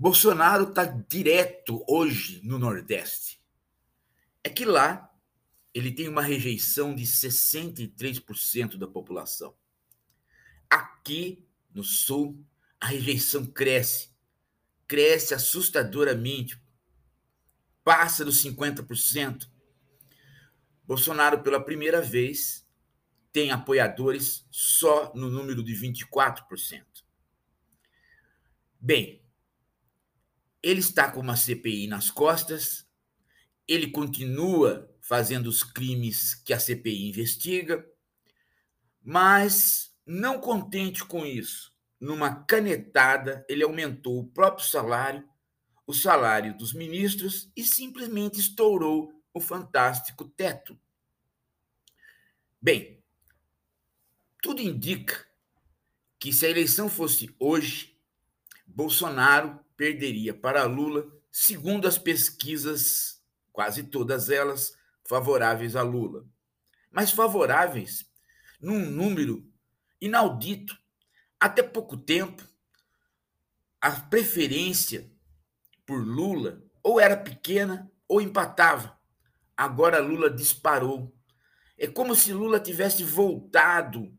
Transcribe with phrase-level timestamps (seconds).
[0.00, 3.38] Bolsonaro está direto hoje no Nordeste.
[4.42, 5.14] É que lá
[5.74, 9.54] ele tem uma rejeição de 63% da população.
[10.70, 12.42] Aqui no Sul,
[12.80, 14.08] a rejeição cresce,
[14.88, 16.58] cresce assustadoramente,
[17.84, 19.50] passa dos 50%.
[20.82, 22.66] Bolsonaro, pela primeira vez,
[23.30, 26.86] tem apoiadores só no número de 24%.
[28.80, 29.20] Bem,
[30.62, 32.86] ele está com uma CPI nas costas,
[33.66, 37.84] ele continua fazendo os crimes que a CPI investiga,
[39.02, 45.28] mas não contente com isso, numa canetada, ele aumentou o próprio salário,
[45.86, 50.78] o salário dos ministros e simplesmente estourou o fantástico teto.
[52.60, 53.02] Bem,
[54.42, 55.26] tudo indica
[56.18, 57.98] que se a eleição fosse hoje,
[58.74, 63.22] Bolsonaro perderia para Lula, segundo as pesquisas,
[63.52, 64.72] quase todas elas
[65.08, 66.24] favoráveis a Lula.
[66.90, 68.06] Mas favoráveis
[68.60, 69.44] num número
[70.00, 70.78] inaudito.
[71.38, 72.46] Até pouco tempo,
[73.80, 75.10] a preferência
[75.86, 78.98] por Lula ou era pequena ou empatava.
[79.56, 81.14] Agora Lula disparou.
[81.78, 84.14] É como se Lula tivesse voltado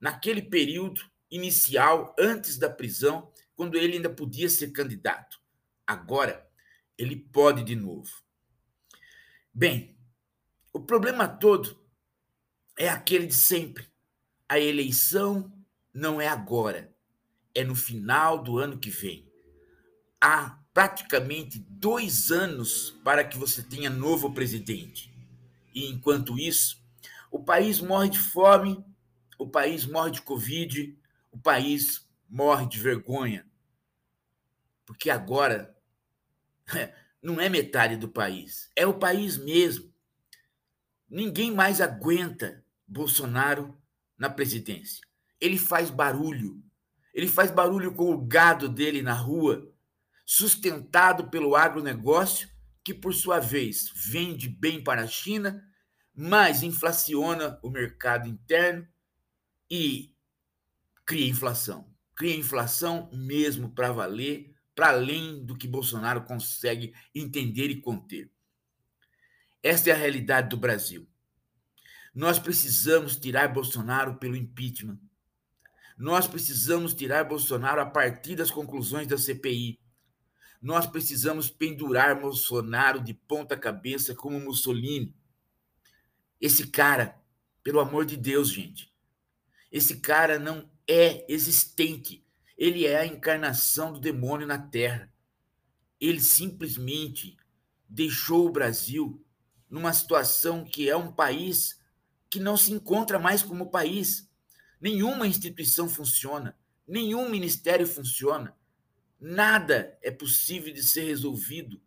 [0.00, 1.00] naquele período
[1.30, 5.40] inicial, antes da prisão, quando ele ainda podia ser candidato.
[5.84, 6.48] Agora,
[6.96, 8.08] ele pode de novo.
[9.52, 9.98] Bem,
[10.72, 11.76] o problema todo
[12.78, 13.90] é aquele de sempre.
[14.48, 15.52] A eleição
[15.92, 16.94] não é agora,
[17.52, 19.28] é no final do ano que vem.
[20.20, 25.12] Há praticamente dois anos para que você tenha novo presidente.
[25.74, 26.80] E enquanto isso,
[27.28, 28.84] o país morre de fome,
[29.36, 30.96] o país morre de Covid,
[31.32, 33.46] o país morre de vergonha.
[34.84, 35.76] Porque agora
[37.22, 39.92] não é metade do país, é o país mesmo.
[41.08, 43.76] Ninguém mais aguenta Bolsonaro
[44.16, 45.02] na presidência.
[45.40, 46.62] Ele faz barulho.
[47.14, 49.72] Ele faz barulho com o gado dele na rua,
[50.24, 52.48] sustentado pelo agronegócio,
[52.84, 55.62] que por sua vez vende bem para a China,
[56.14, 58.86] mas inflaciona o mercado interno
[59.70, 60.14] e
[61.04, 61.88] cria inflação.
[62.18, 68.30] Cria inflação mesmo para valer para além do que Bolsonaro consegue entender e conter.
[69.60, 71.04] Esta é a realidade do Brasil.
[72.14, 75.00] Nós precisamos tirar Bolsonaro pelo impeachment.
[75.96, 79.80] Nós precisamos tirar Bolsonaro a partir das conclusões da CPI.
[80.62, 85.12] Nós precisamos pendurar Bolsonaro de ponta cabeça como Mussolini.
[86.40, 87.20] Esse cara,
[87.64, 88.92] pelo amor de Deus, gente,
[89.70, 92.24] esse cara não é existente.
[92.56, 95.12] Ele é a encarnação do demônio na Terra.
[96.00, 97.36] Ele simplesmente
[97.88, 99.24] deixou o Brasil
[99.68, 101.80] numa situação que é um país
[102.30, 104.28] que não se encontra mais como país.
[104.80, 106.56] Nenhuma instituição funciona,
[106.86, 108.56] nenhum ministério funciona.
[109.20, 111.80] Nada é possível de ser resolvido.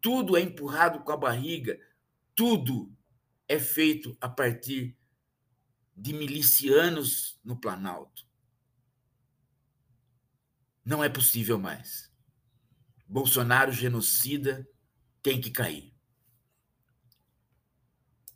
[0.00, 1.78] Tudo é empurrado com a barriga.
[2.34, 2.92] Tudo
[3.48, 4.96] é feito a partir
[5.96, 8.26] de milicianos no Planalto.
[10.84, 12.12] Não é possível mais.
[13.08, 14.68] Bolsonaro genocida
[15.22, 15.95] tem que cair.